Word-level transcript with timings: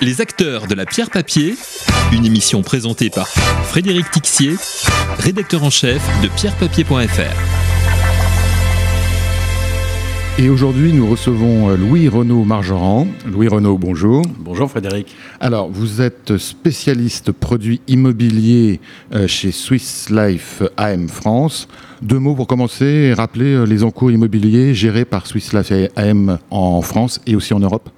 Les 0.00 0.20
acteurs 0.20 0.68
de 0.68 0.76
la 0.76 0.86
pierre 0.86 1.10
papier, 1.10 1.56
une 2.12 2.24
émission 2.24 2.62
présentée 2.62 3.10
par 3.10 3.26
Frédéric 3.26 4.08
Tixier, 4.12 4.54
rédacteur 5.18 5.64
en 5.64 5.70
chef 5.70 6.00
de 6.22 6.28
pierrepapier.fr. 6.28 7.58
Et 10.40 10.50
aujourd'hui, 10.50 10.92
nous 10.92 11.10
recevons 11.10 11.70
euh, 11.70 11.76
Louis 11.76 12.06
Renaud 12.06 12.44
Margeran. 12.44 13.08
Louis 13.26 13.48
Renaud, 13.48 13.76
bonjour. 13.76 14.22
Bonjour 14.38 14.70
Frédéric. 14.70 15.16
Alors, 15.40 15.68
vous 15.68 16.00
êtes 16.00 16.36
spécialiste 16.36 17.32
produits 17.32 17.80
immobiliers 17.88 18.78
euh, 19.12 19.26
chez 19.26 19.50
Swiss 19.50 20.10
Life 20.10 20.62
AM 20.76 21.08
France. 21.08 21.66
Deux 22.02 22.20
mots 22.20 22.36
pour 22.36 22.46
commencer, 22.46 23.12
rappeler 23.14 23.52
euh, 23.52 23.64
les 23.64 23.82
encours 23.82 24.12
immobiliers 24.12 24.74
gérés 24.74 25.04
par 25.04 25.26
Swiss 25.26 25.52
Life 25.52 25.72
AM 25.96 26.38
en 26.50 26.82
France 26.82 27.20
et 27.26 27.34
aussi 27.34 27.52
en 27.52 27.58
Europe. 27.58 27.90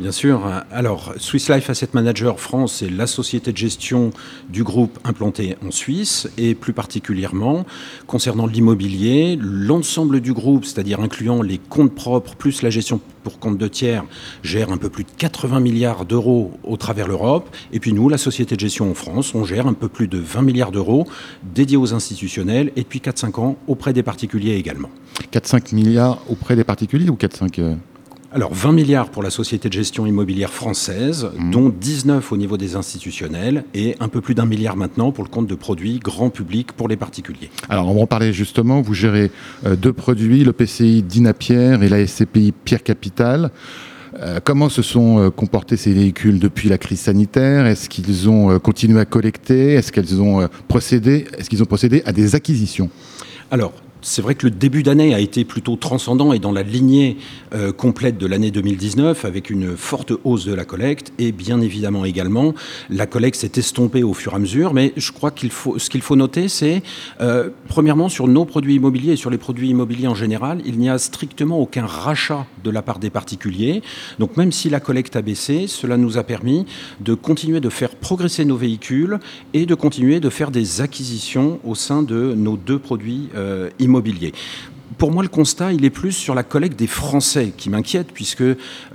Bien 0.00 0.10
sûr. 0.10 0.42
Alors, 0.72 1.14
Swiss 1.18 1.48
Life 1.48 1.70
Asset 1.70 1.90
Manager 1.92 2.40
France 2.40 2.82
est 2.82 2.90
la 2.90 3.06
société 3.06 3.52
de 3.52 3.56
gestion 3.56 4.10
du 4.48 4.64
groupe 4.64 4.98
implanté 5.04 5.56
en 5.64 5.70
Suisse 5.70 6.28
et 6.36 6.56
plus 6.56 6.72
particulièrement 6.72 7.64
concernant 8.08 8.48
l'immobilier, 8.48 9.38
l'ensemble 9.40 10.20
du 10.20 10.32
groupe, 10.32 10.64
c'est-à-dire 10.64 10.98
incluant 10.98 11.42
les 11.42 11.58
comptes 11.58 11.94
propres 11.94 12.34
plus 12.34 12.62
la 12.62 12.70
gestion 12.70 13.00
pour 13.22 13.38
compte 13.38 13.56
de 13.56 13.68
tiers, 13.68 14.04
gère 14.42 14.72
un 14.72 14.78
peu 14.78 14.88
plus 14.90 15.04
de 15.04 15.10
80 15.16 15.60
milliards 15.60 16.04
d'euros 16.04 16.58
au 16.64 16.76
travers 16.76 17.06
l'Europe. 17.06 17.54
Et 17.72 17.78
puis 17.78 17.92
nous, 17.92 18.08
la 18.08 18.18
société 18.18 18.56
de 18.56 18.60
gestion 18.60 18.90
en 18.90 18.94
France, 18.94 19.32
on 19.32 19.44
gère 19.44 19.68
un 19.68 19.74
peu 19.74 19.88
plus 19.88 20.08
de 20.08 20.18
20 20.18 20.42
milliards 20.42 20.72
d'euros 20.72 21.06
dédiés 21.54 21.76
aux 21.76 21.94
institutionnels 21.94 22.72
et 22.74 22.82
depuis 22.82 22.98
4-5 22.98 23.40
ans 23.40 23.56
auprès 23.68 23.92
des 23.92 24.02
particuliers 24.02 24.56
également. 24.56 24.90
4-5 25.32 25.72
milliards 25.72 26.18
auprès 26.28 26.56
des 26.56 26.64
particuliers 26.64 27.10
ou 27.10 27.14
4-5 27.14 27.76
alors 28.34 28.52
20 28.52 28.72
milliards 28.72 29.08
pour 29.10 29.22
la 29.22 29.30
société 29.30 29.68
de 29.68 29.72
gestion 29.72 30.06
immobilière 30.06 30.52
française, 30.52 31.30
mmh. 31.38 31.50
dont 31.52 31.68
19 31.68 32.32
au 32.32 32.36
niveau 32.36 32.56
des 32.56 32.74
institutionnels 32.74 33.64
et 33.74 33.94
un 34.00 34.08
peu 34.08 34.20
plus 34.20 34.34
d'un 34.34 34.44
milliard 34.44 34.76
maintenant 34.76 35.12
pour 35.12 35.22
le 35.22 35.30
compte 35.30 35.46
de 35.46 35.54
produits 35.54 36.00
grand 36.00 36.30
public 36.30 36.72
pour 36.72 36.88
les 36.88 36.96
particuliers. 36.96 37.50
Alors 37.68 37.88
on 37.88 37.94
va 37.94 38.00
en 38.00 38.06
parler 38.08 38.32
justement, 38.32 38.82
vous 38.82 38.92
gérez 38.92 39.30
euh, 39.64 39.76
deux 39.76 39.92
produits, 39.92 40.42
le 40.42 40.52
PCI 40.52 41.02
Dina 41.02 41.32
Pierre 41.32 41.84
et 41.84 41.88
la 41.88 42.04
SCPI 42.04 42.52
Pierre 42.64 42.82
Capital. 42.82 43.50
Euh, 44.20 44.40
comment 44.42 44.68
se 44.68 44.82
sont 44.82 45.18
euh, 45.18 45.30
comportés 45.30 45.76
ces 45.76 45.92
véhicules 45.92 46.40
depuis 46.40 46.68
la 46.68 46.78
crise 46.78 47.00
sanitaire? 47.00 47.66
Est-ce 47.66 47.88
qu'ils 47.88 48.28
ont 48.28 48.58
continué 48.58 48.98
à 48.98 49.04
collecter? 49.04 49.74
Est-ce 49.74 49.92
qu'ils 49.92 50.20
ont 50.20 50.48
procédé 50.66 51.26
Est-ce 51.38 51.48
qu'ils 51.48 51.62
ont 51.62 51.66
procédé 51.66 52.02
à 52.04 52.12
des 52.12 52.34
acquisitions? 52.34 52.90
Alors, 53.52 53.72
c'est 54.04 54.20
vrai 54.20 54.34
que 54.34 54.46
le 54.46 54.50
début 54.50 54.82
d'année 54.82 55.14
a 55.14 55.18
été 55.18 55.44
plutôt 55.46 55.76
transcendant 55.76 56.34
et 56.34 56.38
dans 56.38 56.52
la 56.52 56.62
lignée 56.62 57.16
euh, 57.54 57.72
complète 57.72 58.18
de 58.18 58.26
l'année 58.26 58.50
2019 58.50 59.24
avec 59.24 59.48
une 59.48 59.78
forte 59.78 60.12
hausse 60.24 60.44
de 60.44 60.52
la 60.52 60.66
collecte 60.66 61.14
et 61.18 61.32
bien 61.32 61.62
évidemment 61.62 62.04
également 62.04 62.52
la 62.90 63.06
collecte 63.06 63.40
s'est 63.40 63.52
estompée 63.56 64.02
au 64.02 64.12
fur 64.12 64.32
et 64.32 64.36
à 64.36 64.38
mesure. 64.38 64.74
Mais 64.74 64.92
je 64.98 65.10
crois 65.10 65.30
qu'il 65.30 65.50
faut 65.50 65.78
ce 65.78 65.88
qu'il 65.88 66.02
faut 66.02 66.16
noter 66.16 66.48
c'est 66.48 66.82
euh, 67.22 67.48
premièrement 67.66 68.10
sur 68.10 68.28
nos 68.28 68.44
produits 68.44 68.74
immobiliers 68.74 69.14
et 69.14 69.16
sur 69.16 69.30
les 69.30 69.38
produits 69.38 69.70
immobiliers 69.70 70.08
en 70.08 70.14
général 70.14 70.60
il 70.66 70.78
n'y 70.78 70.90
a 70.90 70.98
strictement 70.98 71.58
aucun 71.58 71.86
rachat 71.86 72.46
de 72.62 72.70
la 72.70 72.82
part 72.82 72.98
des 72.98 73.10
particuliers. 73.10 73.82
Donc 74.18 74.36
même 74.36 74.52
si 74.52 74.68
la 74.68 74.80
collecte 74.80 75.16
a 75.16 75.22
baissé 75.22 75.66
cela 75.66 75.96
nous 75.96 76.18
a 76.18 76.24
permis 76.24 76.66
de 77.00 77.14
continuer 77.14 77.60
de 77.60 77.70
faire 77.70 77.96
progresser 77.96 78.44
nos 78.44 78.56
véhicules 78.56 79.18
et 79.54 79.64
de 79.64 79.74
continuer 79.74 80.20
de 80.20 80.28
faire 80.28 80.50
des 80.50 80.82
acquisitions 80.82 81.58
au 81.64 81.74
sein 81.74 82.02
de 82.02 82.34
nos 82.34 82.58
deux 82.58 82.78
produits 82.78 83.30
euh, 83.34 83.70
immobiliers 83.78 83.93
pour 84.98 85.10
moi, 85.10 85.22
le 85.22 85.28
constat, 85.28 85.72
il 85.72 85.84
est 85.84 85.90
plus 85.90 86.12
sur 86.12 86.34
la 86.34 86.42
collecte 86.42 86.78
des 86.78 86.86
Français 86.86 87.52
qui 87.56 87.68
m'inquiète, 87.68 88.08
puisque 88.12 88.42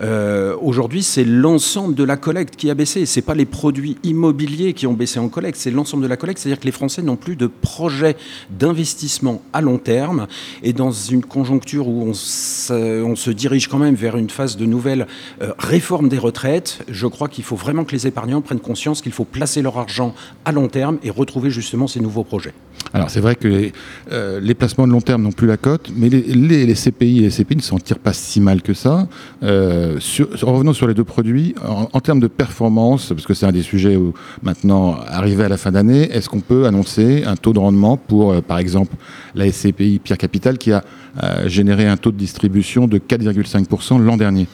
euh, 0.02 0.56
aujourd'hui, 0.62 1.04
c'est 1.04 1.26
l'ensemble 1.26 1.96
de 1.96 2.04
la 2.04 2.16
collecte 2.16 2.56
qui 2.56 2.70
a 2.70 2.74
baissé. 2.74 3.06
Ce 3.06 3.20
n'est 3.20 3.26
pas 3.26 3.36
les 3.36 3.46
produits 3.46 3.98
immobiliers 4.04 4.74
qui 4.74 4.88
ont 4.88 4.94
baissé 4.94 5.20
en 5.20 5.30
collecte, 5.30 5.58
c'est 5.58 5.72
l'ensemble 5.72 6.04
de 6.04 6.08
la 6.08 6.18
collecte. 6.18 6.40
C'est-à-dire 6.40 6.60
que 6.60 6.66
les 6.66 6.72
Français 6.72 7.02
n'ont 7.02 7.16
plus 7.16 7.36
de 7.36 7.48
projet 7.48 8.16
d'investissement 8.50 9.42
à 9.52 9.62
long 9.62 9.78
terme. 9.78 10.28
Et 10.64 10.74
dans 10.74 10.92
une 10.92 11.24
conjoncture 11.24 11.88
où 11.88 12.04
on 12.04 12.14
se, 12.14 13.30
dirige 13.30 13.68
quand 13.68 13.80
même 13.80 13.96
vers 13.96 14.18
une 14.18 14.30
phase 14.30 14.58
de 14.58 14.66
nouvelle 14.66 15.08
euh, 15.42 15.52
réforme 15.60 16.10
des 16.10 16.18
retraites, 16.18 16.80
je 16.88 17.08
crois 17.08 17.28
qu'il 17.28 17.44
faut 17.44 17.56
vraiment 17.56 17.84
que 17.84 17.92
les 17.92 18.08
épargnants 18.08 18.42
prennent 18.42 18.60
conscience 18.60 19.02
qu'il 19.02 19.12
faut 19.12 19.26
placer 19.26 19.62
leur 19.62 19.78
argent 19.78 20.16
à 20.46 20.52
long 20.52 20.68
terme 20.68 20.98
et 21.04 21.10
retrouver 21.10 21.50
justement 21.50 21.88
ces 21.88 22.00
nouveaux 22.00 22.24
projets. 22.24 22.54
Alors 22.94 23.10
c'est 23.10 23.20
vrai 23.20 23.36
que 23.36 23.48
les, 23.48 23.74
euh, 24.12 24.40
les 24.40 24.56
placements 24.56 24.88
de 24.88 24.92
long 24.92 25.02
terme 25.02 25.22
n'ont 25.22 25.32
plus 25.32 25.48
la 25.48 25.58
cote 25.58 25.90
mais 25.96 26.10
les, 26.10 26.74
CPI 26.74 27.20
et 27.20 27.22
les 27.22 27.30
CPI 27.30 27.58
ne 27.58 27.62
s'en 27.62 27.78
tirent 27.78 28.00
pas 28.00 28.14
si 28.14 28.42
mal 28.42 28.62
que 28.62 28.74
ça. 28.74 29.08
Euh, 29.44 29.98
sur, 30.00 30.30
revenons 30.42 30.74
sur 30.74 30.88
les 30.88 30.94
deux 30.94 31.04
produits, 31.04 31.56
en, 31.64 32.00
termes 32.00 32.20
de 32.20 32.28
performance, 32.28 33.10
parce 33.10 33.26
que 33.26 33.34
c'est 33.34 33.46
un 33.46 33.52
des 33.52 33.62
sujets 33.62 33.96
où 33.96 34.14
maintenant, 34.44 34.98
arrivé 35.08 35.44
à 35.44 35.50
la 35.50 35.58
fin 35.58 35.72
d'année, 35.72 36.10
est-ce 36.12 36.30
qu'on 36.30 36.40
peut 36.40 36.66
annoncer 36.66 37.24
un 37.26 37.36
taux 37.36 37.54
de 37.54 37.60
rendement 37.60 37.98
pour, 37.98 38.32
euh, 38.32 38.42
par 38.42 38.60
exemple, 38.60 38.96
la 39.36 39.52
SCPI 39.52 40.00
Pierre 40.00 40.18
Capital 40.18 40.58
qui 40.58 40.72
a 40.72 40.84
euh, 41.24 41.48
généré 41.48 41.88
un 41.88 41.98
taux 41.98 42.12
de 42.12 42.18
distribution 42.18 42.88
de 42.88 42.98
4,5% 42.98 44.02
l'an 44.02 44.18
dernier? 44.18 44.48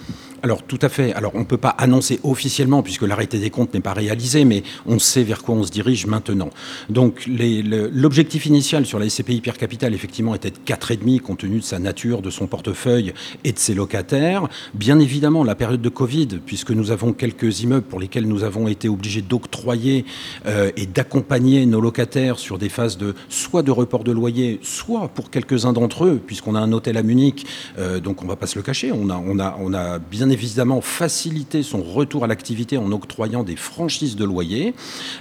Alors 0.45 0.61
tout 0.61 0.77
à 0.83 0.89
fait. 0.89 1.11
Alors 1.13 1.31
on 1.33 1.39
ne 1.39 1.45
peut 1.45 1.57
pas 1.57 1.69
annoncer 1.69 2.19
officiellement 2.21 2.83
puisque 2.83 3.01
l'arrêté 3.01 3.39
des 3.39 3.49
comptes 3.49 3.73
n'est 3.73 3.79
pas 3.79 3.93
réalisé, 3.93 4.45
mais 4.45 4.61
on 4.85 4.99
sait 4.99 5.23
vers 5.23 5.41
quoi 5.41 5.55
on 5.55 5.63
se 5.63 5.71
dirige 5.71 6.05
maintenant. 6.05 6.51
Donc 6.87 7.27
l'objectif 7.27 8.45
initial 8.45 8.85
sur 8.85 8.99
la 8.99 9.09
SCPI 9.09 9.41
Pierre 9.41 9.57
Capital 9.57 9.95
effectivement 9.95 10.35
était 10.35 10.51
de 10.51 10.57
4,5 10.63 11.19
compte 11.21 11.39
tenu 11.39 11.57
de 11.57 11.63
sa 11.63 11.79
nature, 11.79 12.21
de 12.21 12.29
son 12.29 12.45
portefeuille 12.45 13.15
et 13.43 13.53
de 13.53 13.57
ses 13.57 13.73
locataires. 13.73 14.47
Bien 14.75 14.99
évidemment 14.99 15.43
la 15.43 15.55
période 15.55 15.81
de 15.81 15.89
Covid, 15.89 16.27
puisque 16.45 16.69
nous 16.69 16.91
avons 16.91 17.11
quelques 17.11 17.61
immeubles 17.61 17.87
pour 17.87 17.99
lesquels 17.99 18.27
nous 18.27 18.43
avons 18.43 18.67
été 18.67 18.87
obligés 18.87 19.23
d'octroyer 19.23 20.05
euh, 20.45 20.69
et 20.77 20.85
d'accompagner 20.85 21.65
nos 21.65 21.81
locataires 21.81 22.37
sur 22.37 22.59
des 22.59 22.69
phases 22.69 22.99
de 22.99 23.15
soit 23.29 23.63
de 23.63 23.71
report 23.71 24.03
de 24.03 24.11
loyer, 24.11 24.59
soit 24.61 25.07
pour 25.07 25.31
quelques-uns 25.31 25.73
d'entre 25.73 26.05
eux, 26.05 26.21
puisqu'on 26.23 26.53
a 26.53 26.59
un 26.59 26.71
hôtel 26.71 26.97
à 26.97 27.01
Munich, 27.01 27.47
euh, 27.79 27.99
donc 27.99 28.21
on 28.21 28.25
ne 28.25 28.29
va 28.29 28.35
pas 28.35 28.45
se 28.45 28.59
le 28.59 28.61
cacher, 28.61 28.91
on 28.91 29.09
a, 29.09 29.17
on 29.17 29.73
a, 29.73 29.97
bien 29.97 30.29
évidemment 30.29 30.34
faciliter 30.81 31.63
son 31.63 31.81
retour 31.81 32.23
à 32.23 32.27
l'activité 32.27 32.77
en 32.77 32.91
octroyant 32.91 33.43
des 33.43 33.55
franchises 33.55 34.15
de 34.15 34.25
loyer. 34.25 34.73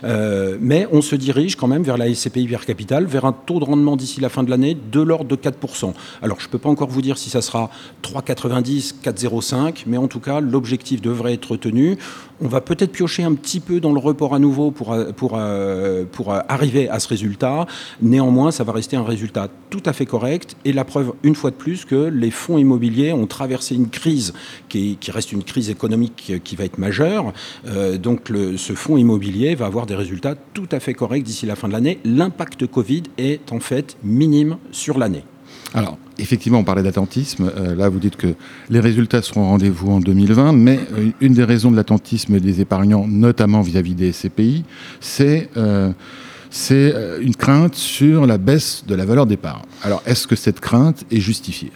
Euh, 0.04 0.56
mais 0.60 0.86
on 0.92 1.02
se 1.02 1.16
dirige 1.16 1.56
quand 1.56 1.66
même 1.66 1.82
vers 1.82 1.97
la 1.97 2.12
SCPI 2.12 2.47
vers 2.47 2.64
Capital, 2.64 3.04
vers 3.06 3.24
un 3.24 3.32
taux 3.32 3.58
de 3.58 3.64
rendement 3.64 3.97
d'ici 3.97 4.20
la 4.20 4.28
fin 4.28 4.42
de 4.42 4.50
l'année 4.50 4.76
de 4.92 5.00
l'ordre 5.00 5.28
de 5.28 5.36
4%. 5.36 5.92
Alors 6.22 6.41
je 6.41 6.47
ne 6.47 6.50
peux 6.50 6.58
pas 6.58 6.69
encore 6.69 6.88
vous 6.88 7.03
dire 7.03 7.19
si 7.19 7.30
ça 7.30 7.42
sera 7.42 7.70
3,90, 8.03 8.94
4,05, 9.03 9.84
mais 9.86 9.97
en 9.97 10.08
tout 10.08 10.20
cas 10.20 10.41
l'objectif 10.41 11.00
devrait 11.00 11.34
être 11.34 11.56
tenu. 11.56 11.98
On 12.41 12.49
va 12.49 12.61
peut-être 12.61 12.93
piocher 12.93 13.22
un 13.22 13.34
petit 13.34 13.61
peu 13.61 13.81
dans 13.81 13.93
le 13.93 13.99
report 13.99 14.34
à 14.34 14.39
nouveau 14.39 14.71
pour, 14.71 14.97
pour, 15.17 15.33
euh, 15.37 16.05
pour 16.11 16.33
arriver 16.33 16.89
à 16.89 16.99
ce 16.99 17.09
résultat. 17.09 17.67
Néanmoins, 18.03 18.50
ça 18.50 18.65
va 18.65 18.72
rester 18.72 18.97
un 18.97 19.05
résultat 19.05 19.49
tout 19.71 19.83
à 19.87 19.93
fait 19.93 20.06
correct. 20.06 20.56
Et 20.65 20.72
la 20.72 20.84
preuve, 20.84 21.12
une 21.22 21.34
fois 21.34 21.50
de 21.50 21.56
plus, 21.56 21.84
que 21.84 21.95
les 21.95 22.31
fonds 22.31 22.59
immobiliers 22.59 23.12
ont 23.12 23.27
traversé 23.27 23.75
une 23.75 23.89
crise 23.89 24.33
qui, 24.69 24.97
qui 25.00 25.11
reste 25.11 25.33
une 25.33 25.45
crise 25.45 25.71
économique 25.71 26.33
qui 26.43 26.56
va 26.56 26.65
être 26.65 26.78
majeure. 26.78 27.33
Euh, 27.67 27.99
donc 27.99 28.33
ce 28.56 28.72
fonds 28.72 28.97
immobilier 28.97 29.55
va 29.55 29.66
avoir 29.66 29.87
des 29.87 29.95
résultats 29.95 30.34
tout 30.34 30.69
à 30.72 30.81
fait 30.81 30.95
corrects 30.95 31.25
d'ici 31.25 31.47
la 31.47 31.56
fin 31.56 31.69
de 31.69 31.72
l'année. 31.72 31.99
L'impact 32.05 32.66
Covid 32.66 33.05
est 33.19 33.53
en 33.53 33.61
fait 33.61 33.97
minime 34.03 34.56
sur 34.72 34.99
l'année. 34.99 35.25
Alors, 35.72 35.99
effectivement, 36.19 36.58
on 36.58 36.64
parlait 36.64 36.82
d'attentisme. 36.82 37.50
Euh, 37.56 37.75
là, 37.75 37.88
vous 37.88 37.98
dites 37.98 38.16
que 38.16 38.34
les 38.70 38.80
résultats 38.80 39.22
seront 39.22 39.42
au 39.42 39.48
rendez-vous 39.48 39.91
en 39.91 40.00
2020, 40.00 40.52
mais 40.52 40.80
euh, 40.97 41.10
une 41.20 41.34
des 41.34 41.44
raisons 41.44 41.70
de 41.70 41.76
l'attentisme 41.76 42.41
des 42.41 42.60
épargnants, 42.60 43.06
notamment 43.06 43.60
vis-à-vis 43.60 43.94
des 43.94 44.12
CPI, 44.12 44.64
c'est 45.00 45.50
c'est 46.56 46.94
une 47.20 47.34
crainte 47.34 47.74
sur 47.74 48.26
la 48.26 48.38
baisse 48.38 48.84
de 48.86 48.94
la 48.94 49.04
valeur 49.04 49.26
des 49.26 49.36
parts. 49.36 49.62
Alors, 49.82 50.03
est-ce 50.06 50.28
que 50.28 50.36
cette 50.36 50.60
crainte 50.60 51.04
est 51.10 51.19
justifiée? 51.19 51.72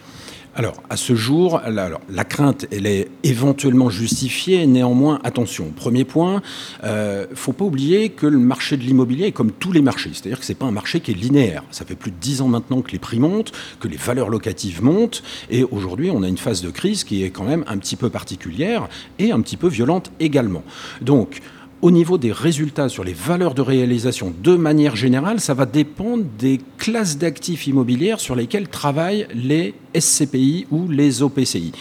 Alors, 0.55 0.81
à 0.89 0.97
ce 0.97 1.15
jour, 1.15 1.61
la, 1.67 2.23
crainte, 2.25 2.65
elle 2.71 2.87
est 2.87 3.07
éventuellement 3.23 3.89
justifiée. 3.89 4.65
Néanmoins, 4.65 5.19
attention, 5.23 5.71
premier 5.75 6.03
point, 6.03 6.41
il 6.81 6.85
euh, 6.85 7.27
ne 7.29 7.35
faut 7.35 7.53
pas 7.53 7.65
oublier 7.65 8.09
que 8.09 8.25
le 8.25 8.39
marché 8.39 8.75
de 8.75 8.83
l'immobilier 8.83 9.27
est 9.27 9.31
comme 9.31 9.51
tous 9.51 9.71
les 9.71 9.81
marchés. 9.81 10.09
C'est-à-dire 10.11 10.39
que 10.39 10.45
ce 10.45 10.51
n'est 10.51 10.57
pas 10.57 10.65
un 10.65 10.71
marché 10.71 10.99
qui 10.99 11.11
est 11.11 11.13
linéaire. 11.13 11.63
Ça 11.71 11.85
fait 11.85 11.95
plus 11.95 12.11
de 12.11 12.17
dix 12.19 12.41
ans 12.41 12.47
maintenant 12.47 12.81
que 12.81 12.91
les 12.91 12.99
prix 12.99 13.19
montent, 13.19 13.51
que 13.79 13.87
les 13.87 13.97
valeurs 13.97 14.29
locatives 14.29 14.83
montent. 14.83 15.23
Et 15.49 15.63
aujourd'hui, 15.63 16.09
on 16.11 16.23
a 16.23 16.27
une 16.27 16.37
phase 16.37 16.61
de 16.61 16.71
crise 16.71 17.03
qui 17.03 17.23
est 17.23 17.29
quand 17.29 17.45
même 17.45 17.63
un 17.67 17.77
petit 17.77 17.95
peu 17.95 18.09
particulière 18.09 18.89
et 19.19 19.31
un 19.31 19.41
petit 19.41 19.57
peu 19.57 19.67
violente 19.67 20.11
également. 20.19 20.63
Donc, 21.01 21.41
au 21.81 21.91
niveau 21.91 22.17
des 22.17 22.31
résultats 22.31 22.89
sur 22.89 23.03
les 23.03 23.13
valeurs 23.13 23.53
de 23.53 23.61
réalisation, 23.61 24.33
de 24.43 24.55
manière 24.55 24.95
générale, 24.95 25.39
ça 25.39 25.53
va 25.53 25.65
dépendre 25.65 26.25
des 26.37 26.59
classes 26.77 27.17
d'actifs 27.17 27.67
immobilières 27.67 28.19
sur 28.19 28.35
lesquelles 28.35 28.67
travaillent 28.67 29.27
les 29.33 29.73
SCPI 29.97 30.67
ou 30.71 30.87
les 30.87 31.21
OPCI. 31.21 31.71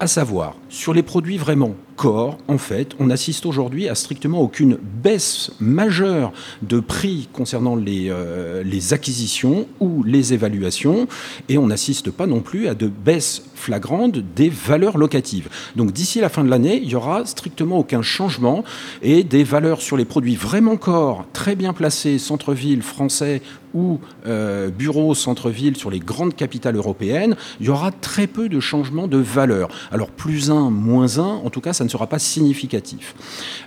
À 0.00 0.06
savoir, 0.06 0.56
sur 0.68 0.94
les 0.94 1.02
produits 1.02 1.38
vraiment 1.38 1.74
corps, 1.96 2.38
en 2.48 2.58
fait, 2.58 2.96
on 2.98 3.10
assiste 3.10 3.46
aujourd'hui 3.46 3.88
à 3.88 3.94
strictement 3.94 4.40
aucune 4.40 4.78
baisse 4.82 5.52
majeure 5.60 6.32
de 6.62 6.80
prix 6.80 7.28
concernant 7.32 7.76
les, 7.76 8.08
euh, 8.10 8.64
acquisitions 8.90 9.68
ou 9.80 10.02
les 10.02 10.34
évaluations, 10.34 11.06
et 11.48 11.58
on 11.58 11.68
n'assiste 11.68 12.10
pas 12.10 12.26
non 12.26 12.40
plus 12.40 12.66
à 12.66 12.74
de 12.74 12.88
baisse 12.88 13.44
flagrante 13.54 14.18
des 14.34 14.48
valeurs 14.48 14.98
locatives. 14.98 15.48
Donc 15.76 15.92
d'ici 15.92 16.20
la 16.20 16.28
fin 16.28 16.42
de 16.42 16.50
l'année, 16.50 16.80
il 16.82 16.88
y 16.88 16.96
aura 16.96 17.24
strictement 17.26 17.78
aucun 17.78 18.02
changement 18.02 18.64
et 19.02 19.22
des 19.22 19.44
valeurs 19.44 19.80
sur 19.80 19.96
les 19.96 20.04
produits 20.04 20.34
vraiment 20.34 20.76
corps, 20.76 21.26
très 21.32 21.54
bien 21.54 21.72
placés, 21.72 22.18
centre-ville 22.18 22.82
français 22.82 23.40
ou 23.74 24.00
euh, 24.26 24.70
bureaux 24.70 25.14
centre-ville 25.14 25.76
sur 25.76 25.90
les 25.90 25.98
grandes 25.98 26.34
capitales 26.34 26.76
européennes, 26.76 27.36
il 27.60 27.66
y 27.66 27.70
aura 27.70 27.90
très 27.90 28.26
peu 28.26 28.48
de 28.48 28.60
changements 28.60 29.08
de 29.08 29.18
valeur. 29.18 29.68
Alors 29.90 30.10
plus 30.10 30.50
un, 30.50 30.70
moins 30.70 31.18
un, 31.18 31.40
en 31.44 31.50
tout 31.50 31.60
cas, 31.60 31.72
ça 31.72 31.84
ne 31.84 31.88
sera 31.88 32.06
pas 32.06 32.18
significatif. 32.18 33.14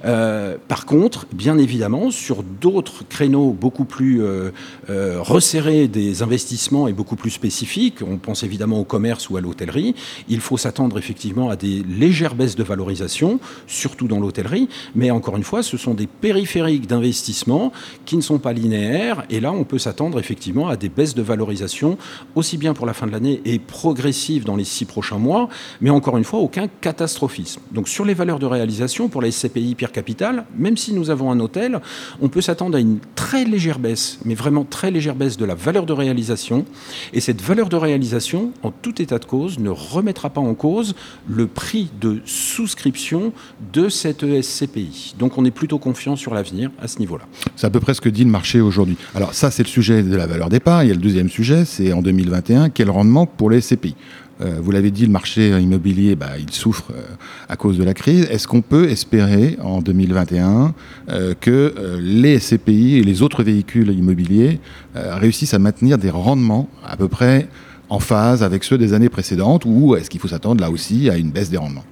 Euh, 0.06 0.58
par 0.68 0.86
contre, 0.86 1.26
bien 1.34 1.58
évidemment, 1.58 2.12
sur 2.12 2.44
d'autres 2.44 3.04
créneaux 3.08 3.52
beaucoup 3.52 3.86
plus 3.86 4.22
euh, 4.22 4.52
resserrés 4.90 5.88
des 5.88 6.22
investissements 6.22 6.88
et 6.88 6.94
beaucoup 6.94 7.16
plus 7.16 7.32
spécifiques, 7.32 8.02
on 8.02 8.18
pense 8.18 8.44
évidemment 8.44 8.80
au 8.80 8.84
commerce 8.84 9.30
ou 9.30 9.38
à 9.38 9.42
l'hôtellerie, 9.42 9.96
il 10.30 10.40
faut 10.40 10.58
s'attendre 10.58 10.98
effectivement 10.98 11.50
à 11.50 11.56
des 11.56 11.84
légères 11.84 12.36
baisses 12.36 12.56
de 12.56 12.64
valorisation, 12.64 13.40
surtout 13.68 14.08
dans 14.08 14.20
l'hôtellerie, 14.20 14.70
mais 14.96 15.12
encore 15.12 15.38
une 15.38 15.44
fois, 15.44 15.64
ce 15.64 15.78
sont 15.78 15.94
des 15.94 16.08
périphériques 16.08 16.88
d'investissement 16.88 17.72
qui 18.06 18.18
ne 18.18 18.22
sont 18.22 18.40
pas 18.40 18.54
linéaires, 18.54 19.24
et 19.30 19.40
là, 19.40 19.52
on 19.52 19.64
peut 19.64 19.80
s'attendre 19.80 19.95
effectivement 20.20 20.68
à 20.68 20.76
des 20.76 20.90
baisses 20.90 21.16
de 21.16 21.22
valorisation, 21.22 21.98
aussi 22.36 22.58
bien 22.58 22.74
pour 22.74 22.86
la 22.86 22.94
fin 22.94 23.08
de 23.08 23.12
l'année 23.12 23.42
et 23.46 23.60
progressives 23.60 24.46
dans 24.46 24.56
les 24.56 24.64
six 24.64 24.86
prochains 24.86 25.18
mois, 25.18 25.50
mais 25.82 25.90
encore 25.90 26.18
une 26.18 26.24
fois, 26.24 26.40
aucun 26.40 26.68
catastrophisme. 26.82 27.62
Donc 27.72 27.88
sur 27.88 28.06
les 28.06 28.14
valeurs 28.14 28.40
de 28.40 28.46
réalisation, 28.46 29.10
pour 29.10 29.22
les 29.22 29.32
SCPI 29.32 29.76
Pierre 29.76 29.92
Capital, 29.92 30.46
même 30.58 30.78
si 30.78 30.94
nous 30.94 31.10
avons 31.10 31.32
un 31.32 31.40
hôtel, 31.40 31.82
on 32.22 32.30
peut 32.30 32.42
s'attendre 32.42 32.78
à 32.78 32.80
une 32.80 33.00
très 33.16 33.46
légère 33.46 33.80
baisse, 33.80 34.20
mais 34.26 34.36
vraiment 34.36 34.64
très 34.64 34.92
légère 34.92 35.16
baisse 35.16 35.38
de 35.38 35.46
la 35.46 35.56
valeur 35.56 35.86
de 35.86 35.94
réalisation. 35.94 36.66
Et 37.14 37.20
cette 37.20 37.42
valeur 37.42 37.70
de 37.70 37.76
réalisation, 37.76 38.52
en 38.64 38.72
tout 38.72 39.02
état 39.02 39.20
de 39.20 39.26
cause, 39.26 39.60
ne 39.60 39.70
remettra 39.70 40.30
pas 40.30 40.42
en 40.42 40.54
cause 40.54 40.96
le 41.28 41.48
prix 41.48 41.90
de 42.00 42.22
souscription 42.26 43.34
de 43.74 43.90
cette 43.90 44.26
SCPI. 44.42 45.16
Donc 45.20 45.38
on 45.38 45.46
est 45.46 45.52
plutôt 45.52 45.80
confiant 45.80 46.16
sur 46.16 46.34
l'avenir 46.34 46.72
à 46.82 46.88
ce 46.88 47.00
niveau-là. 47.00 47.26
C'est 47.56 47.68
à 47.68 47.70
peu 47.70 47.80
près 47.80 47.94
ce 47.94 48.02
que 48.02 48.10
dit 48.10 48.24
le 48.24 48.30
marché 48.30 48.62
aujourd'hui. 48.62 48.98
Alors 49.14 49.34
ça, 49.34 49.52
c'est 49.52 49.64
le 49.64 49.70
sujet 49.70 49.85
de 49.94 50.16
la 50.16 50.28
valeur 50.28 50.50
départ. 50.50 50.84
Il 50.84 50.88
y 50.88 50.92
a 50.92 50.96
le 50.96 51.02
deuxième 51.02 51.30
sujet, 51.30 51.66
c'est 51.66 51.94
en 51.94 52.02
2021, 52.02 52.70
quel 52.70 52.90
rendement 52.90 53.26
pour 53.26 53.50
les 53.50 53.62
SCPI 53.62 53.96
euh, 54.42 54.60
vous 54.62 54.72
l'avez 54.72 54.92
dit, 54.92 55.06
le 55.06 55.12
marché 55.12 55.50
immobilier, 55.50 56.16
bah, 56.16 56.32
il 56.38 56.52
souffre 56.52 56.92
euh, 56.92 57.02
à 57.48 57.56
cause 57.56 57.78
de 57.78 57.84
la 57.84 57.94
crise. 57.94 58.28
Est-ce 58.30 58.48
qu'on 58.48 58.62
peut 58.62 58.90
espérer 58.90 59.58
en 59.62 59.82
2021 59.82 60.74
euh, 61.10 61.34
que 61.40 61.74
les 62.02 62.40
SCPI 62.40 62.98
et 62.98 63.04
les 63.04 63.22
autres 63.22 63.44
véhicules 63.44 63.92
immobiliers 63.92 64.60
réussissent 64.94 65.54
à 65.54 65.60
maintenir 65.60 65.98
des 65.98 66.10
rendements 66.10 66.70
à 66.86 66.98
peu 66.98 67.08
près 67.08 67.48
en 67.88 68.00
phase 68.00 68.44
avec 68.44 68.64
ceux 68.64 68.78
des 68.78 68.94
années 68.94 69.10
précédentes 69.10 69.64
ou 69.66 69.96
est-ce 69.96 70.10
qu'il 70.10 70.20
faut 70.20 70.28
s'attendre 70.28 70.60
là 70.60 70.70
aussi 70.70 71.10
à 71.10 71.18
une 71.18 71.30
baisse 71.30 71.50
des 71.50 71.58
rendements? 71.58 71.86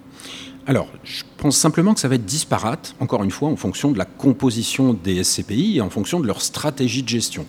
Alors, 0.66 0.88
je 1.04 1.24
pense 1.38 1.58
simplement 1.58 1.94
que 1.94 2.00
ça 2.00 2.08
va 2.08 2.16
être 2.16 2.24
disparate, 2.24 2.96
encore 3.02 3.22
une 3.24 3.32
fois, 3.32 3.50
en 3.50 3.58
fonction 3.58 3.92
de 3.92 3.98
la 3.98 4.06
composition 4.06 4.94
des 4.94 5.22
SCPI 5.22 5.78
et 5.78 5.82
en 5.82 5.90
fonction 5.90 6.22
de 6.22 6.28
leur 6.28 6.42
stratégie 6.42 7.04
de 7.04 7.10
gestion. 7.10 7.46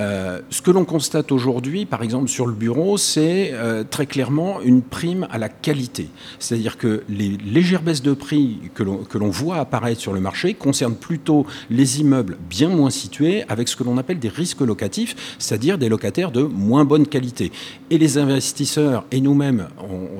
Euh, 0.00 0.40
ce 0.50 0.62
que 0.62 0.70
l'on 0.70 0.84
constate 0.84 1.32
aujourd'hui, 1.32 1.84
par 1.84 2.04
exemple, 2.04 2.28
sur 2.28 2.46
le 2.46 2.52
bureau, 2.52 2.96
c'est 2.96 3.50
euh, 3.52 3.82
très 3.82 4.06
clairement 4.06 4.60
une 4.60 4.82
prime 4.82 5.26
à 5.32 5.38
la 5.38 5.48
qualité. 5.48 6.08
C'est-à-dire 6.38 6.78
que 6.78 7.02
les 7.08 7.30
légères 7.30 7.82
baisses 7.82 8.02
de 8.02 8.12
prix 8.12 8.60
que 8.72 8.84
l'on 8.84 9.30
voit 9.30 9.56
apparaître 9.56 10.00
sur 10.00 10.12
le 10.12 10.20
marché 10.20 10.54
concernent 10.54 10.94
plutôt 10.94 11.46
les 11.70 12.00
immeubles 12.00 12.38
bien 12.48 12.68
moins 12.68 12.90
situés 12.90 13.42
avec 13.48 13.66
ce 13.66 13.74
que 13.74 13.82
l'on 13.82 13.98
appelle 13.98 14.20
des 14.20 14.28
risques 14.28 14.60
locatifs, 14.60 15.36
c'est-à-dire 15.40 15.76
des 15.76 15.88
locataires 15.88 16.30
de 16.30 16.42
moins 16.42 16.84
bonne 16.84 17.08
qualité. 17.08 17.50
Et 17.90 17.98
les 17.98 18.16
investisseurs 18.16 19.06
et 19.10 19.20
nous-mêmes, 19.20 19.66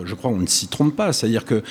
je 0.04 0.14
crois, 0.16 0.32
on 0.32 0.38
ne 0.38 0.46
s'y 0.46 0.66
trompe 0.66 0.96
pas. 0.96 1.12
C'est-à-dire 1.12 1.44
que 1.44 1.62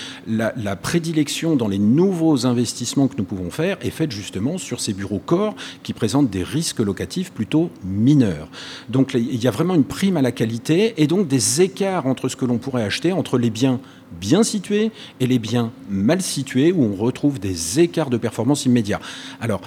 la, 0.58 0.76
prédilection 0.76 1.56
dans 1.56 1.68
les 1.68 1.80
nouveaux 1.80 2.46
investissements 2.46 3.08
que 3.08 3.18
nous 3.18 3.24
pouvons 3.24 3.50
faire 3.50 3.78
est 3.82 3.90
faite 3.90 4.12
justement 4.12 4.58
sur 4.58 4.80
ces 4.80 4.94
bureaux 4.94 5.22
corps 5.24 5.56
qui 5.84 5.94
présentent 5.94 6.30
des 6.30 6.44
risques 6.44 6.80
locatifs 6.80 7.32
plutôt 7.32 7.70
mineurs. 7.84 8.50
Donc 8.90 9.14
il 9.14 9.42
y 9.42 9.48
a 9.48 9.52
vraiment 9.52 9.76
une 9.76 9.84
prime 9.84 10.18
à 10.18 10.22
la 10.22 10.32
qualité 10.32 10.94
et 11.02 11.08
donc 11.08 11.28
des 11.28 11.62
écarts 11.62 12.08
entre 12.08 12.30
ce 12.30 12.36
que 12.36 12.46
l'on 12.46 12.58
pourrait 12.58 12.84
acheter 12.84 13.12
entre 13.12 13.38
les 13.38 13.50
biens 13.50 13.80
bien 14.20 14.44
situés 14.44 14.92
et 15.20 15.28
les 15.28 15.40
biens 15.40 15.72
mal 15.90 16.22
situés 16.22 16.72
où 16.72 16.84
on 16.84 16.96
retrouve 16.96 17.40
des 17.40 17.80
écarts 17.80 18.10
de 18.10 18.18
performance 18.18 18.66
immédiats. 18.66 19.00
Alors, 19.42 19.62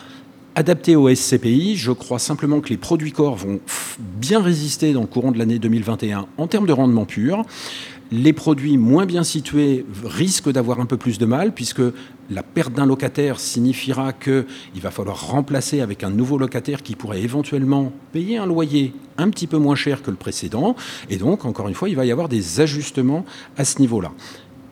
Adapté 0.58 0.96
au 0.96 1.14
SCPI, 1.14 1.76
je 1.76 1.92
crois 1.92 2.18
simplement 2.18 2.62
que 2.62 2.70
les 2.70 2.78
produits 2.78 3.12
corps 3.12 3.36
vont 3.36 3.60
bien 3.98 4.40
résister 4.40 4.94
dans 4.94 5.02
le 5.02 5.06
courant 5.06 5.30
de 5.30 5.38
l'année 5.38 5.58
2021 5.58 6.24
en 6.38 6.46
termes 6.46 6.66
de 6.66 6.72
rendement 6.72 7.04
pur 7.04 7.44
les 8.12 8.32
produits 8.32 8.76
moins 8.76 9.06
bien 9.06 9.24
situés 9.24 9.84
risquent 10.04 10.50
d'avoir 10.50 10.80
un 10.80 10.86
peu 10.86 10.96
plus 10.96 11.18
de 11.18 11.26
mal, 11.26 11.52
puisque 11.52 11.82
la 12.30 12.42
perte 12.42 12.72
d'un 12.72 12.86
locataire 12.86 13.40
signifiera 13.40 14.12
qu'il 14.12 14.44
va 14.76 14.90
falloir 14.90 15.28
remplacer 15.28 15.80
avec 15.80 16.04
un 16.04 16.10
nouveau 16.10 16.38
locataire 16.38 16.82
qui 16.82 16.94
pourrait 16.94 17.22
éventuellement 17.22 17.92
payer 18.12 18.38
un 18.38 18.46
loyer 18.46 18.92
un 19.18 19.30
petit 19.30 19.46
peu 19.46 19.58
moins 19.58 19.76
cher 19.76 20.02
que 20.02 20.10
le 20.10 20.16
précédent. 20.16 20.76
Et 21.10 21.16
donc, 21.16 21.44
encore 21.44 21.68
une 21.68 21.74
fois, 21.74 21.88
il 21.88 21.96
va 21.96 22.04
y 22.04 22.12
avoir 22.12 22.28
des 22.28 22.60
ajustements 22.60 23.24
à 23.56 23.64
ce 23.64 23.80
niveau-là. 23.80 24.12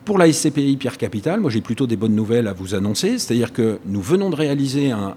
Pour 0.05 0.19
la 0.19 0.31
SCPI 0.31 0.77
Pierre 0.77 0.99
Capital, 0.99 1.39
moi 1.39 1.49
j'ai 1.49 1.61
plutôt 1.61 1.87
des 1.87 1.95
bonnes 1.95 2.13
nouvelles 2.13 2.47
à 2.47 2.53
vous 2.53 2.75
annoncer, 2.75 3.17
c'est-à-dire 3.17 3.51
que 3.51 3.79
nous 3.87 4.01
venons 4.01 4.29
de 4.29 4.35
réaliser 4.35 4.91
un, 4.91 5.15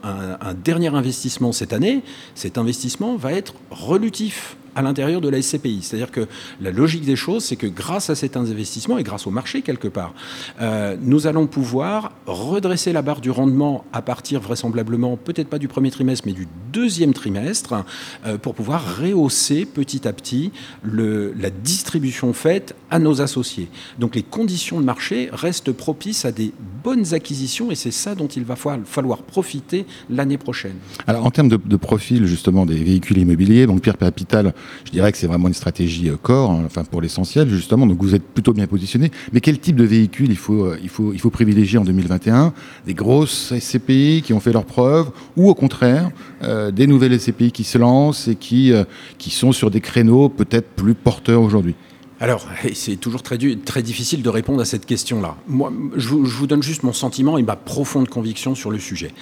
dernier 0.65 0.89
investissement 0.89 1.53
cette 1.53 1.75
année. 1.75 2.03
Cet 2.35 2.57
investissement 2.57 3.17
va 3.17 3.35
être 3.35 3.53
relutif 3.71 4.57
à 4.75 4.83
l'intérieur 4.83 5.21
de 5.21 5.29
la 5.29 5.41
SCPI. 5.41 5.81
C'est-à-dire 5.83 6.11
que 6.11 6.27
la 6.61 6.71
logique 6.71 7.05
des 7.05 7.17
choses, 7.17 7.45
c'est 7.45 7.57
que 7.57 7.67
grâce 7.67 8.11
à 8.11 8.15
cet 8.15 8.37
investissement 8.37 8.99
et 8.99 9.03
grâce 9.03 9.27
au 9.27 9.31
marché 9.31 9.63
quelque 9.63 9.89
part, 9.89 10.15
euh, 10.61 10.97
nous 11.01 11.27
allons 11.27 11.47
pouvoir 11.47 12.13
redresser 12.27 12.93
la 12.93 13.03
barre 13.03 13.21
du 13.21 13.31
rendement 13.31 13.85
à 13.93 14.03
partir 14.03 14.41
vraisemblablement, 14.41 15.17
peut-être 15.17 15.49
pas 15.49 15.59
du 15.59 15.69
premier 15.69 15.91
trimestre, 15.91 16.25
mais 16.27 16.33
du 16.33 16.47
deuxième 16.73 17.13
trimestre, 17.13 17.85
euh, 18.27 18.39
pour 18.39 18.55
pouvoir 18.55 18.99
rehausser 18.99 19.65
petit 19.65 20.07
à 20.07 20.13
petit 20.13 20.53
la 20.85 21.51
distribution 21.51 22.33
faite 22.33 22.75
à 22.91 22.99
nos 22.99 23.21
associés. 23.21 23.69
Donc 23.99 24.15
les 24.15 24.23
conditions 24.23 24.81
de 24.81 24.85
marché 24.85 25.29
restent 25.33 25.73
propices 25.73 26.25
à 26.25 26.33
des 26.33 26.53
bonnes 26.85 27.15
acquisitions 27.15 27.71
et 27.71 27.75
c'est 27.75 27.91
ça 27.91 28.15
dont 28.15 28.27
il 28.27 28.45
va 28.45 28.57
falloir 28.57 29.23
profiter 29.23 29.87
l'année 30.11 30.39
prochaine. 30.39 30.77
Alors 31.07 31.25
en 31.27 31.31
termes 31.31 31.49
de, 31.49 31.57
de 31.57 31.77
profil 31.77 32.27
justement 32.27 32.67
des 32.67 32.83
véhicules 32.83 33.19
immobiliers, 33.19 33.67
donc 33.67 33.83
Pierre 33.83 33.99
Capital 33.99 34.55
je 34.85 34.91
dirais 34.91 35.13
que 35.13 35.19
c'est 35.19 35.27
vraiment 35.27 35.49
une 35.49 35.55
stratégie 35.55 36.09
euh, 36.09 36.17
corps, 36.21 36.51
hein, 36.51 36.63
enfin 36.67 36.85
pour 36.85 37.01
l'essentiel 37.01 37.49
justement. 37.49 37.87
Donc 37.87 38.01
vous 38.01 38.15
êtes 38.15 38.23
plutôt 38.23 38.53
bien 38.53 38.67
positionné. 38.67 39.11
Mais 39.33 39.41
quel 39.41 39.59
type 39.59 39.77
de 39.77 39.85
véhicule 39.85 40.31
il 40.31 40.37
faut, 40.37 40.65
euh, 40.65 40.79
il 40.83 40.89
faut, 40.89 41.13
il 41.13 41.21
faut 41.21 41.31
privilégier 41.31 41.79
en 41.79 41.85
2021 41.85 42.53
Des 42.87 42.95
grosses 42.95 43.53
SCPI 43.59 44.23
qui 44.25 44.33
ont 44.33 44.41
fait 44.41 44.53
leurs 44.53 44.65
preuves, 44.65 45.11
ou 45.37 45.49
au 45.49 45.55
contraire 45.55 46.11
euh, 46.43 46.71
des 46.71 46.87
nouvelles 46.87 47.19
SCPI 47.19 47.53
qui 47.53 47.65
se 47.65 47.79
lancent 47.79 48.29
et 48.29 48.37
qui, 48.37 48.73
qui 49.19 49.31
sont 49.31 49.53
sur 49.53 49.71
des 49.71 49.81
créneaux 49.81 50.29
peut-être 50.29 50.69
plus 50.71 50.95
porteurs 50.95 51.43
aujourd'hui? 51.43 51.75
Alors, 52.21 52.45
c'est 52.75 52.97
toujours 52.97 53.23
très, 53.23 53.39
difficile 53.39 54.23
de 54.23 54.29
répondre 54.29 54.61
à 54.61 54.65
cette 54.65 54.87
question-là. 54.87 55.37
Moi, 55.47 55.73
je 55.95 56.09
vous, 56.09 56.47
donne 56.49 56.65
juste 56.65 56.83
mon 56.83 56.93
sentiment 56.93 57.39
et 57.39 57.45
ma 57.45 57.55
profonde 57.55 58.09
conviction 58.09 58.57
sur 58.57 58.73
le 58.73 58.81
sujet. 58.81 59.13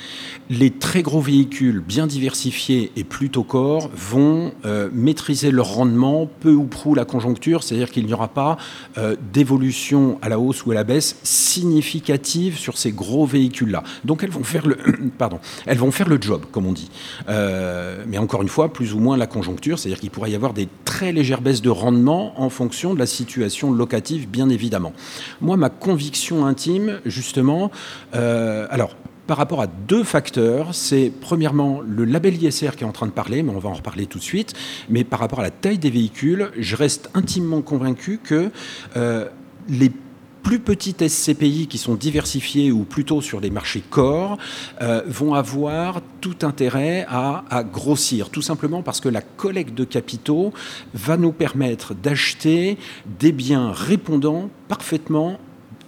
Les 0.49 0.71
très 0.71 1.03
gros 1.03 1.21
véhicules 1.21 1.81
bien 1.81 2.07
diversifiés 2.07 2.93
et 2.97 3.05
plutôt 3.05 3.43
corps 3.43 3.91
vont 3.95 4.53
euh, 4.65 4.89
maîtriser 4.95 5.51
leur 5.51 5.75
rendement 5.75 6.27
peu 6.41 6.53
ou 6.53 6.65
prou 6.65 6.95
la 6.95 7.05
conjoncture, 7.05 7.63
c'est-à-dire 7.63 7.91
qu'il 7.91 8.07
n'y 8.07 8.15
aura 8.15 8.29
pas 8.29 8.57
euh, 8.97 9.15
d'évolution 9.31 10.19
à 10.23 10.31
la 10.31 10.39
hausse 10.39 10.65
ou 10.65 10.71
à 10.71 10.75
la 10.75 10.85
baisse 10.85 11.17
significative 11.23 12.57
sur 12.57 12.79
ces 12.79 12.93
gros 12.93 13.27
véhicules-là. 13.27 13.83
Donc, 14.07 14.23
elles 14.23 14.31
vont 14.31 14.45
faire 14.45 14.67
le, 14.67 14.79
pardon, 15.19 15.39
elles 15.67 15.79
vont 15.79 15.91
faire 15.91 16.09
le 16.09 16.17
job, 16.19 16.47
comme 16.51 16.65
on 16.65 16.73
dit. 16.73 16.91
Euh, 17.29 18.05
mais 18.09 18.17
encore 18.17 18.41
une 18.41 18.49
fois, 18.49 18.73
plus 18.73 18.95
ou 18.95 19.01
moins 19.01 19.19
la 19.19 19.27
conjoncture, 19.27 19.79
c'est-à-dire 19.79 20.01
qu'il 20.01 20.11
pourrait 20.11 20.31
y 20.31 20.35
avoir 20.35 20.55
des 20.55 20.67
très 20.87 21.13
légères 21.13 21.43
baisses 21.43 21.61
de 21.61 21.69
rendement 21.69 22.41
en 22.41 22.49
fonction 22.49 22.86
de 22.95 22.99
la 22.99 23.07
situation 23.07 23.73
locative, 23.73 24.29
bien 24.29 24.49
évidemment. 24.49 24.93
Moi, 25.41 25.57
ma 25.57 25.71
conviction 25.71 26.47
intime, 26.47 27.01
justement, 27.05 27.71
euh, 28.15 28.67
alors, 28.71 28.97
par 29.27 29.37
rapport 29.37 29.61
à 29.61 29.67
deux 29.67 30.05
facteurs. 30.05 30.75
C'est 30.75 31.13
premièrement 31.21 31.81
le 31.81 32.05
label 32.05 32.43
ISR 32.43 32.71
qui 32.77 32.85
est 32.85 32.87
en 32.87 32.93
train 32.93 33.07
de 33.07 33.13
parler, 33.13 33.43
mais 33.43 33.51
on 33.51 33.59
va 33.59 33.69
en 33.69 33.75
reparler 33.75 34.07
tout 34.07 34.19
de 34.19 34.25
suite. 34.25 34.55
Mais 34.89 35.05
par 35.05 35.19
rapport 35.19 35.41
à 35.41 35.43
la 35.43 35.51
taille 35.51 35.79
des 35.79 35.91
véhicules, 35.91 36.51
je 36.57 36.77
reste 36.77 37.11
intimement 37.15 37.63
convaincu 37.63 38.21
que 38.23 38.51
euh, 38.97 39.27
les 39.69 39.91
plus 40.47 40.61
petites 40.61 41.09
SCPI 41.09 41.67
qui 41.67 41.77
sont 41.77 41.97
diversifiées 41.97 42.71
ou 42.71 42.85
plutôt 42.85 43.21
sur 43.21 43.41
des 43.41 43.51
marchés 43.51 43.83
corps 43.91 44.39
euh, 44.81 45.03
vont 45.09 45.35
avoir 45.35 46.01
tout 46.21 46.37
intérêt 46.43 47.05
à, 47.09 47.65
grossir, 47.65 48.31
tout 48.31 48.43
simplement 48.43 48.81
parce 48.81 49.01
que 49.01 49.09
la 49.09 49.23
collecte 49.23 49.75
de 49.75 49.83
capitaux 49.83 50.53
va 50.95 51.17
nous 51.17 51.33
permettre 51.33 51.95
d'acheter 51.97 52.79
des 53.19 53.33
biens 53.33 53.73
répondant 53.73 54.49
parfaitement 54.69 55.41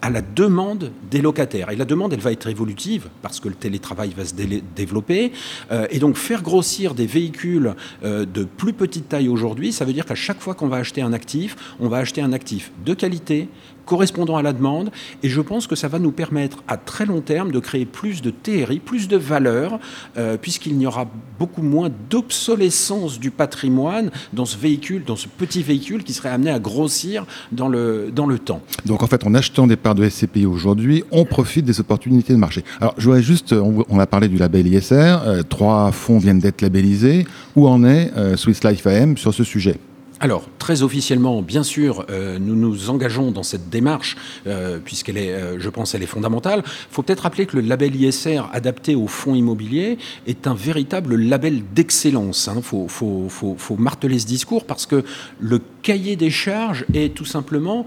à 0.03 0.11
la 0.11 0.23
demande 0.23 0.91
des 1.11 1.21
locataires. 1.21 1.71
Et 1.71 1.77
la 1.77 1.85
demande, 1.85 2.13
elle 2.13 2.21
va 2.21 2.33
être 2.33 2.49
évolutive 2.49 3.09
parce 3.23 3.39
que 3.41 3.49
le 3.49 3.55
télétravail 3.55 4.13
va 4.17 4.25
se 4.25 4.35
développer. 4.75 5.33
Euh, 5.71 5.87
et 5.91 5.99
donc 5.99 6.17
faire 6.17 6.43
grossir 6.43 6.95
des 6.95 7.07
véhicules 7.07 7.75
euh, 8.05 8.25
de 8.25 8.45
plus 8.45 8.73
petite 8.73 9.09
taille 9.09 9.29
aujourd'hui, 9.29 9.73
ça 9.73 9.85
veut 9.85 9.93
dire 9.93 10.07
qu'à 10.07 10.15
chaque 10.15 10.41
fois 10.41 10.55
qu'on 10.55 10.69
va 10.69 10.79
acheter 10.79 11.03
un 11.03 11.13
actif, 11.13 11.57
on 11.81 11.89
va 11.89 11.99
acheter 11.99 12.23
un 12.23 12.33
actif 12.33 12.73
de 12.85 12.95
qualité, 12.95 13.49
correspondant 13.89 14.37
à 14.37 14.43
la 14.43 14.53
demande. 14.53 14.91
Et 15.23 15.29
je 15.29 15.41
pense 15.41 15.67
que 15.67 15.75
ça 15.75 15.89
va 15.89 15.99
nous 15.99 16.13
permettre 16.13 16.59
à 16.69 16.77
très 16.77 17.07
long 17.07 17.21
terme 17.21 17.51
de 17.51 17.59
créer 17.59 17.87
plus 17.87 18.21
de 18.23 18.31
TRI, 18.31 18.79
plus 18.79 19.09
de 19.09 19.17
valeur, 19.17 19.81
euh, 20.17 20.37
puisqu'il 20.37 20.77
n'y 20.77 20.87
aura 20.87 21.07
beaucoup 21.39 21.63
moins 21.63 21.91
d'obsolescence 22.11 23.19
du 23.19 23.31
patrimoine 23.31 24.11
dans 24.33 24.45
ce 24.45 24.59
véhicule, 24.59 25.05
dans 25.05 25.17
ce 25.17 25.27
petit 25.27 25.63
véhicule 25.63 26.05
qui 26.05 26.13
serait 26.13 26.29
amené 26.29 26.51
à 26.51 26.59
grossir 26.59 27.25
dans 27.51 27.69
le, 27.69 28.11
dans 28.15 28.27
le 28.27 28.39
temps. 28.39 28.61
Donc 28.85 29.03
en 29.03 29.07
fait, 29.07 29.27
en 29.27 29.35
achetant 29.35 29.67
des 29.67 29.77
parts 29.77 29.95
de 29.95 30.07
SCPI 30.07 30.45
aujourd'hui, 30.45 31.03
on 31.11 31.25
profite 31.25 31.65
des 31.65 31.81
opportunités 31.81 32.35
de 32.35 32.39
marché. 32.39 32.63
Alors 32.81 32.95
je 32.99 33.05
voudrais 33.05 33.23
juste, 33.23 33.55
on, 33.55 33.99
a 33.99 34.07
parlé 34.07 34.29
du 34.29 34.37
label 34.37 34.67
ISR, 34.67 34.93
euh, 34.95 35.43
trois 35.43 35.91
fonds 35.93 36.19
viennent 36.19 36.41
d'être 36.41 36.61
labellisés. 36.61 37.27
Où 37.57 37.67
en 37.67 37.85
est 37.85 38.13
euh, 38.17 38.37
Swiss 38.37 38.63
Life 38.63 38.87
AM 38.87 39.17
sur 39.17 39.33
ce 39.33 39.45
sujet? 39.45 39.77
Alors, 40.21 40.45
très 40.59 40.83
officiellement, 40.83 41.43
bien 41.43 41.63
sûr, 41.63 42.05
euh, 42.11 42.39
nous 42.41 42.57
nous 42.57 42.91
engageons 42.91 43.31
dans 43.31 43.45
cette 43.45 43.71
démarche, 43.71 44.17
euh, 44.49 44.81
puisqu'elle 44.85 45.17
est, 45.17 45.33
euh, 45.33 45.61
je 45.61 45.69
pense, 45.69 45.95
elle 45.95 46.03
est 46.03 46.07
fondamentale. 46.07 46.63
Il 46.67 46.73
faut 46.91 47.03
peut-être 47.03 47.21
rappeler 47.21 47.47
que 47.47 47.57
le 47.57 47.63
label 47.63 47.95
ISR 47.95 48.43
adapté 48.53 48.97
aux 48.97 49.07
fonds 49.07 49.37
immobiliers 49.37 49.97
est 50.27 50.49
un 50.49 50.55
véritable 50.55 51.15
label 51.15 51.63
d'excellence. 51.73 52.49
Il 52.53 52.59
hein. 52.59 52.63
faut, 52.63 52.89
faut, 52.89 53.27
faut, 53.29 53.55
faut 53.57 53.77
marteler 53.77 54.19
ce 54.19 54.27
discours 54.27 54.65
parce 54.65 54.87
que 54.87 55.05
le 55.39 55.61
cahier 55.89 56.17
des 56.17 56.29
charges 56.29 56.85
est 56.93 57.15
tout 57.15 57.25
simplement 57.25 57.87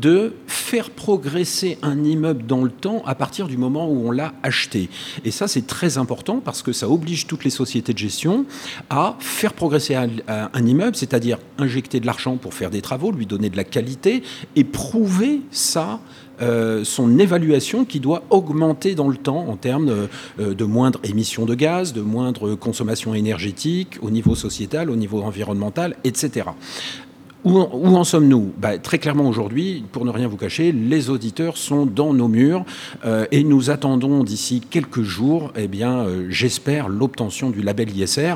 de 0.00 0.34
faire 0.48 0.90
progresser 0.90 1.78
un 1.80 2.02
immeuble 2.02 2.44
dans 2.44 2.64
le 2.64 2.72
temps 2.72 3.04
à 3.06 3.14
partir 3.14 3.46
du 3.46 3.56
moment 3.56 3.88
où 3.88 4.08
on 4.08 4.10
l'a 4.10 4.34
acheté. 4.42 4.90
Et 5.24 5.30
ça, 5.30 5.46
c'est 5.46 5.64
très 5.64 5.96
important 5.96 6.40
parce 6.44 6.60
que 6.60 6.72
ça 6.72 6.88
oblige 6.90 7.28
toutes 7.28 7.44
les 7.44 7.50
sociétés 7.50 7.92
de 7.92 7.98
gestion 7.98 8.46
à 8.90 9.14
faire 9.20 9.52
progresser 9.52 9.94
un, 9.94 10.66
immeuble, 10.66 10.96
c'est-à-dire 10.96 11.38
injecter 11.56 12.00
de 12.00 12.06
l'argent 12.06 12.36
pour 12.36 12.52
faire 12.52 12.70
des 12.70 12.82
travaux, 12.82 13.12
lui 13.12 13.26
donner 13.26 13.48
de 13.48 13.56
la 13.56 13.62
qualité 13.62 14.24
et 14.56 14.64
prouver 14.64 15.42
ça 15.52 16.00
euh, 16.42 16.84
son 16.84 17.18
évaluation 17.18 17.86
qui 17.86 17.98
doit 17.98 18.24
augmenter 18.28 18.94
dans 18.94 19.08
le 19.08 19.16
temps 19.16 19.46
en 19.48 19.56
termes 19.56 19.86
de, 19.86 20.08
euh, 20.40 20.54
de 20.54 20.64
moindre 20.64 21.00
émission 21.04 21.46
de 21.46 21.54
gaz, 21.54 21.94
de 21.94 22.02
moindre 22.02 22.56
consommation 22.56 23.14
énergétique 23.14 23.96
au 24.02 24.10
niveau 24.10 24.34
sociétal, 24.34 24.90
au 24.90 24.96
niveau 24.96 25.22
environnemental, 25.22 25.96
etc. 26.04 26.48
Où 27.46 27.60
en, 27.60 28.02
sommes-nous? 28.02 28.52
Bah, 28.58 28.76
Très 28.76 28.98
clairement 28.98 29.28
aujourd'hui, 29.28 29.84
pour 29.92 30.04
ne 30.04 30.10
rien 30.10 30.26
vous 30.26 30.36
cacher, 30.36 30.72
les 30.72 31.10
auditeurs 31.10 31.56
sont 31.56 31.86
dans 31.86 32.12
nos 32.12 32.26
murs 32.26 32.64
euh, 33.04 33.24
et 33.30 33.44
nous 33.44 33.70
attendons 33.70 34.24
d'ici 34.24 34.60
quelques 34.68 35.02
jours, 35.02 35.52
eh 35.54 35.68
euh, 35.80 36.26
j'espère, 36.28 36.88
l'obtention 36.88 37.50
du 37.50 37.62
label 37.62 37.96
ISR 37.96 38.34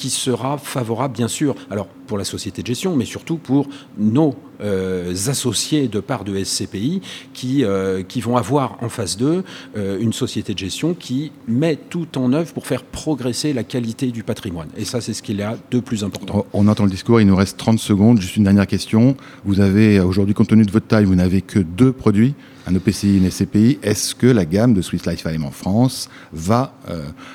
qui 0.00 0.08
sera 0.08 0.56
favorable, 0.56 1.14
bien 1.14 1.28
sûr, 1.28 1.54
alors 1.70 1.86
pour 2.06 2.16
la 2.16 2.24
société 2.24 2.62
de 2.62 2.66
gestion, 2.66 2.96
mais 2.96 3.04
surtout 3.04 3.36
pour 3.36 3.68
nos 3.98 4.34
euh, 4.62 5.14
associés 5.28 5.88
de 5.88 6.00
part 6.00 6.24
de 6.24 6.42
SCPI 6.42 7.02
qui, 7.34 7.64
euh, 7.64 8.02
qui 8.02 8.22
vont 8.22 8.38
avoir 8.38 8.78
en 8.82 8.88
face 8.88 9.18
d'eux 9.18 9.44
euh, 9.76 9.98
une 10.00 10.14
société 10.14 10.54
de 10.54 10.58
gestion 10.58 10.94
qui 10.94 11.32
met 11.46 11.76
tout 11.76 12.16
en 12.16 12.32
œuvre 12.32 12.50
pour 12.54 12.66
faire 12.66 12.82
progresser 12.82 13.52
la 13.52 13.62
qualité 13.62 14.06
du 14.06 14.22
patrimoine. 14.22 14.68
Et 14.74 14.86
ça, 14.86 15.02
c'est 15.02 15.12
ce 15.12 15.22
qu'il 15.22 15.36
y 15.36 15.42
a 15.42 15.58
de 15.70 15.80
plus 15.80 16.02
important. 16.02 16.46
On 16.54 16.66
entend 16.66 16.84
le 16.84 16.90
discours, 16.90 17.20
il 17.20 17.26
nous 17.26 17.36
reste 17.36 17.58
30 17.58 17.78
secondes. 17.78 18.22
Juste 18.22 18.38
une 18.38 18.44
dernière 18.44 18.66
question. 18.66 19.18
Vous 19.44 19.60
avez, 19.60 20.00
aujourd'hui, 20.00 20.32
compte 20.32 20.48
tenu 20.48 20.64
de 20.64 20.72
votre 20.72 20.86
taille, 20.86 21.04
vous 21.04 21.14
n'avez 21.14 21.42
que 21.42 21.58
deux 21.58 21.92
produits 21.92 22.34
un 22.66 22.74
EPCI, 22.74 23.18
une 23.18 23.30
SCPI. 23.30 23.78
Est-ce 23.82 24.14
que 24.14 24.26
la 24.26 24.44
gamme 24.44 24.74
de 24.74 24.82
Swiss 24.82 25.04
Life 25.06 25.26
AM 25.26 25.44
en 25.44 25.50
France 25.50 26.08
va 26.32 26.74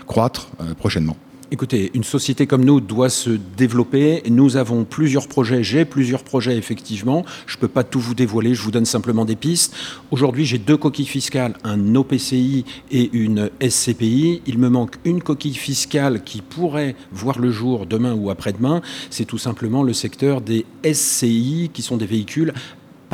croître 0.05 0.49
prochainement? 0.77 1.17
Écoutez, 1.51 1.91
une 1.93 2.03
société 2.03 2.47
comme 2.47 2.65
nous 2.65 2.81
doit 2.81 3.11
se 3.11 3.29
développer. 3.29 4.23
Nous 4.27 4.57
avons 4.57 4.83
plusieurs 4.83 5.27
projets, 5.27 5.63
j'ai 5.63 5.85
plusieurs 5.85 6.23
projets 6.23 6.57
effectivement. 6.57 7.23
Je 7.45 7.57
ne 7.57 7.61
peux 7.61 7.67
pas 7.67 7.83
tout 7.83 7.99
vous 7.99 8.15
dévoiler, 8.15 8.55
je 8.55 8.63
vous 8.63 8.71
donne 8.71 8.85
simplement 8.85 9.25
des 9.25 9.35
pistes. 9.35 9.75
Aujourd'hui, 10.09 10.45
j'ai 10.45 10.57
deux 10.57 10.75
coquilles 10.75 11.05
fiscales, 11.05 11.53
un 11.63 11.93
OPCI 11.93 12.65
et 12.91 13.11
une 13.13 13.51
SCPI. 13.61 14.41
Il 14.47 14.57
me 14.57 14.69
manque 14.69 14.95
une 15.05 15.21
coquille 15.21 15.53
fiscale 15.53 16.23
qui 16.23 16.41
pourrait 16.41 16.95
voir 17.11 17.37
le 17.37 17.51
jour 17.51 17.85
demain 17.85 18.15
ou 18.15 18.31
après-demain. 18.31 18.81
C'est 19.11 19.25
tout 19.25 19.37
simplement 19.37 19.83
le 19.83 19.93
secteur 19.93 20.41
des 20.41 20.65
SCI, 20.83 21.69
qui 21.71 21.83
sont 21.83 21.97
des 21.97 22.07
véhicules 22.07 22.53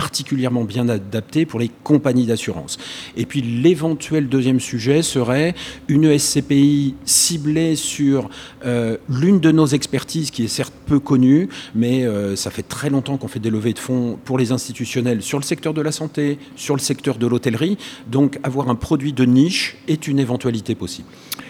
particulièrement 0.01 0.63
bien 0.63 0.89
adapté 0.89 1.45
pour 1.45 1.59
les 1.59 1.69
compagnies 1.83 2.25
d'assurance. 2.25 2.79
Et 3.15 3.27
puis 3.27 3.43
l'éventuel 3.43 4.29
deuxième 4.29 4.59
sujet 4.59 5.03
serait 5.03 5.53
une 5.89 6.17
SCPI 6.17 6.95
ciblée 7.05 7.75
sur 7.75 8.27
euh, 8.65 8.97
l'une 9.07 9.39
de 9.39 9.51
nos 9.51 9.67
expertises 9.67 10.31
qui 10.31 10.43
est 10.43 10.47
certes 10.47 10.73
peu 10.87 10.99
connue, 10.99 11.49
mais 11.75 12.03
euh, 12.03 12.35
ça 12.35 12.49
fait 12.49 12.63
très 12.63 12.89
longtemps 12.89 13.17
qu'on 13.17 13.27
fait 13.27 13.39
des 13.39 13.51
levées 13.51 13.73
de 13.73 13.79
fonds 13.79 14.17
pour 14.25 14.39
les 14.39 14.51
institutionnels 14.51 15.21
sur 15.21 15.37
le 15.37 15.43
secteur 15.43 15.75
de 15.75 15.81
la 15.81 15.91
santé, 15.91 16.39
sur 16.55 16.75
le 16.75 16.81
secteur 16.81 17.19
de 17.19 17.27
l'hôtellerie. 17.27 17.77
Donc 18.07 18.39
avoir 18.41 18.69
un 18.69 18.75
produit 18.75 19.13
de 19.13 19.25
niche 19.25 19.77
est 19.87 20.07
une 20.07 20.17
éventualité 20.17 20.73
possible. 20.73 21.09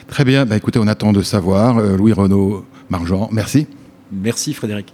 Très 0.10 0.26
bien, 0.26 0.46
bah, 0.46 0.58
écoutez, 0.58 0.78
on 0.78 0.88
attend 0.88 1.14
de 1.14 1.22
savoir. 1.22 1.78
Euh, 1.78 1.96
Louis 1.96 2.12
Renaud 2.12 2.66
Margent, 2.90 3.30
merci. 3.32 3.68
Merci 4.12 4.54
Frédéric. 4.54 4.94